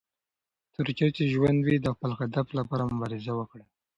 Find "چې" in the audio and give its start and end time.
1.15-1.23